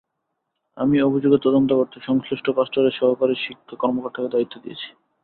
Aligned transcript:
আমি 0.77 0.95
অভিযোগের 1.01 1.41
তদন্ত 1.43 1.69
করতে 1.73 1.97
সংশ্লিষ্ট 2.01 2.45
ক্লাস্টারের 2.49 2.97
সহকারী 2.99 3.35
শিক্ষা 3.37 3.75
কর্মকর্তাকে 3.75 4.29
দায়িত্ব 4.31 4.55
দিয়েছি। 4.63 4.89